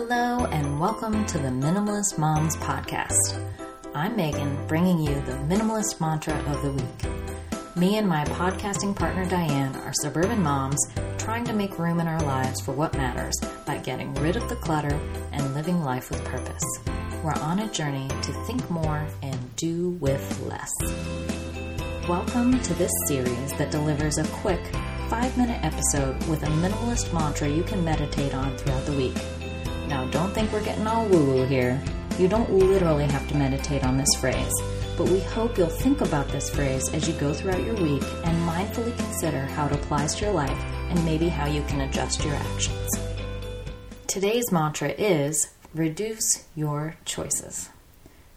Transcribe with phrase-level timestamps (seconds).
[0.00, 3.44] Hello, and welcome to the Minimalist Moms Podcast.
[3.96, 7.74] I'm Megan, bringing you the minimalist mantra of the week.
[7.74, 10.78] Me and my podcasting partner Diane are suburban moms
[11.18, 13.34] trying to make room in our lives for what matters
[13.66, 15.00] by getting rid of the clutter
[15.32, 16.62] and living life with purpose.
[17.24, 20.72] We're on a journey to think more and do with less.
[22.08, 24.64] Welcome to this series that delivers a quick
[25.08, 29.16] five minute episode with a minimalist mantra you can meditate on throughout the week.
[29.88, 31.82] Now, don't think we're getting all woo woo here.
[32.18, 34.52] You don't literally have to meditate on this phrase,
[34.98, 38.48] but we hope you'll think about this phrase as you go throughout your week and
[38.48, 40.58] mindfully consider how it applies to your life
[40.90, 42.90] and maybe how you can adjust your actions.
[44.06, 47.70] Today's mantra is reduce your choices.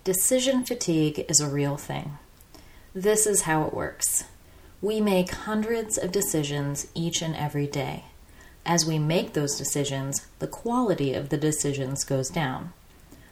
[0.06, 2.18] Decision fatigue is a real thing.
[2.96, 4.24] This is how it works.
[4.82, 8.06] We make hundreds of decisions each and every day.
[8.66, 12.74] As we make those decisions, the quality of the decisions goes down.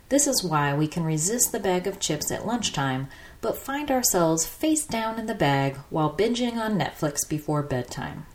[0.10, 3.08] This is why we can resist the bag of chips at lunchtime,
[3.42, 8.26] but find ourselves face down in the bag while binging on Netflix before bedtime.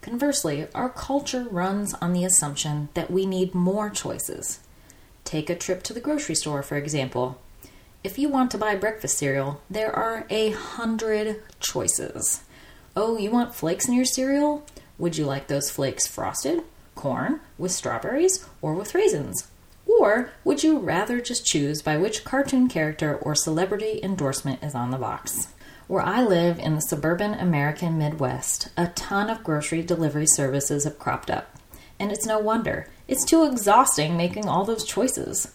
[0.00, 4.60] Conversely, our culture runs on the assumption that we need more choices.
[5.24, 7.38] Take a trip to the grocery store, for example.
[8.02, 12.42] If you want to buy breakfast cereal, there are a hundred choices.
[12.96, 14.66] Oh, you want flakes in your cereal?
[15.02, 16.62] Would you like those flakes frosted,
[16.94, 19.48] corn, with strawberries, or with raisins?
[19.84, 24.92] Or would you rather just choose by which cartoon character or celebrity endorsement is on
[24.92, 25.48] the box?
[25.88, 31.00] Where I live in the suburban American Midwest, a ton of grocery delivery services have
[31.00, 31.58] cropped up.
[31.98, 32.86] And it's no wonder.
[33.08, 35.52] It's too exhausting making all those choices.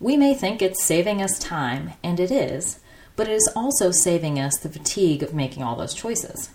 [0.00, 2.78] We may think it's saving us time, and it is,
[3.16, 6.50] but it is also saving us the fatigue of making all those choices.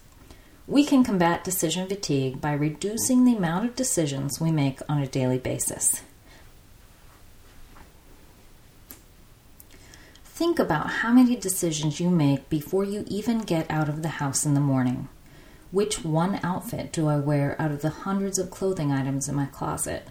[0.68, 5.08] We can combat decision fatigue by reducing the amount of decisions we make on a
[5.08, 6.02] daily basis.
[10.26, 14.46] Think about how many decisions you make before you even get out of the house
[14.46, 15.08] in the morning.
[15.72, 19.46] Which one outfit do I wear out of the hundreds of clothing items in my
[19.46, 20.10] closet?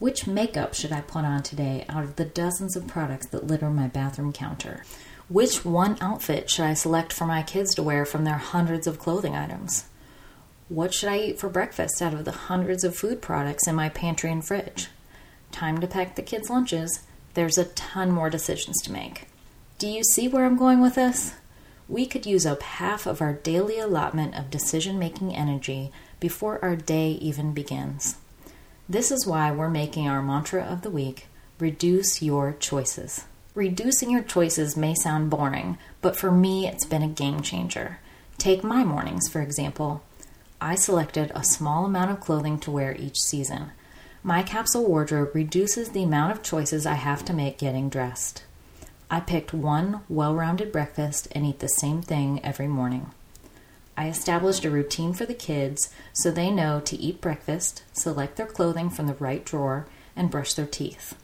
[0.00, 3.70] Which makeup should I put on today out of the dozens of products that litter
[3.70, 4.82] my bathroom counter?
[5.28, 8.98] Which one outfit should I select for my kids to wear from their hundreds of
[8.98, 9.84] clothing items?
[10.72, 13.90] What should I eat for breakfast out of the hundreds of food products in my
[13.90, 14.88] pantry and fridge?
[15.50, 17.00] Time to pack the kids' lunches.
[17.34, 19.26] There's a ton more decisions to make.
[19.76, 21.34] Do you see where I'm going with this?
[21.90, 26.74] We could use up half of our daily allotment of decision making energy before our
[26.74, 28.16] day even begins.
[28.88, 31.26] This is why we're making our mantra of the week
[31.58, 33.26] reduce your choices.
[33.54, 37.98] Reducing your choices may sound boring, but for me, it's been a game changer.
[38.38, 40.02] Take my mornings, for example.
[40.64, 43.72] I selected a small amount of clothing to wear each season.
[44.22, 48.44] My capsule wardrobe reduces the amount of choices I have to make getting dressed.
[49.10, 53.10] I picked one well rounded breakfast and eat the same thing every morning.
[53.96, 58.46] I established a routine for the kids so they know to eat breakfast, select their
[58.46, 61.16] clothing from the right drawer, and brush their teeth.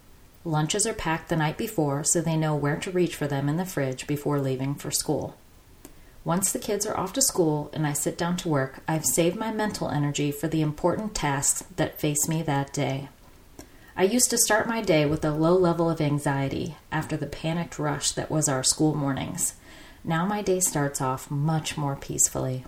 [0.45, 3.57] Lunches are packed the night before so they know where to reach for them in
[3.57, 5.37] the fridge before leaving for school.
[6.29, 9.35] Once the kids are off to school and I sit down to work, I've saved
[9.35, 13.09] my mental energy for the important tasks that face me that day.
[13.97, 17.79] I used to start my day with a low level of anxiety after the panicked
[17.79, 19.55] rush that was our school mornings.
[20.05, 22.67] Now my day starts off much more peacefully.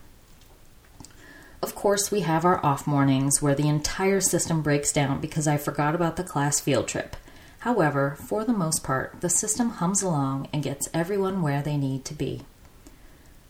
[1.63, 5.59] Of course, we have our off mornings where the entire system breaks down because I
[5.59, 7.15] forgot about the class field trip.
[7.59, 12.07] However, for the most part, the system hums along and gets everyone where they need
[12.07, 12.41] to be.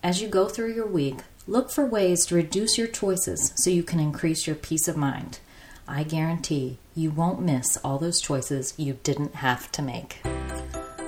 [0.02, 3.82] As you go through your week, look for ways to reduce your choices so you
[3.82, 5.40] can increase your peace of mind.
[5.86, 10.20] I guarantee you won't miss all those choices you didn't have to make.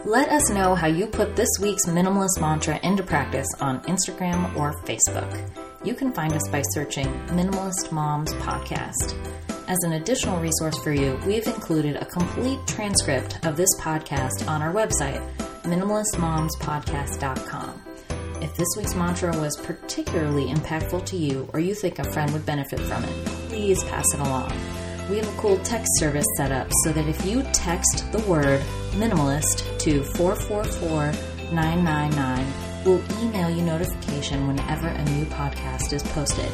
[0.04, 4.74] Let us know how you put this week's minimalist mantra into practice on Instagram or
[4.82, 5.40] Facebook.
[5.84, 9.14] You can find us by searching Minimalist Moms Podcast.
[9.68, 14.46] As an additional resource for you, we have included a complete transcript of this podcast
[14.48, 15.26] on our website,
[15.62, 17.91] minimalistmomspodcast.com.
[18.42, 22.44] If this week's mantra was particularly impactful to you or you think a friend would
[22.44, 24.52] benefit from it, please pass it along.
[25.08, 28.60] We have a cool text service set up so that if you text the word
[28.94, 32.52] minimalist to 444999,
[32.84, 36.50] we'll email you notification whenever a new podcast is posted.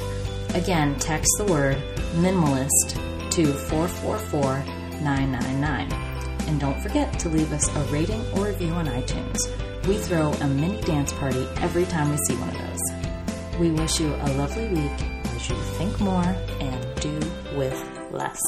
[0.55, 1.79] Again, text the word
[2.17, 2.99] minimalist
[3.31, 6.08] to 444999.
[6.49, 9.37] And don't forget to leave us a rating or review on iTunes.
[9.87, 13.61] We throw a mini dance party every time we see one of those.
[13.61, 15.03] We wish you a lovely week
[15.37, 17.19] as you think more and do
[17.55, 17.79] with
[18.11, 18.41] less.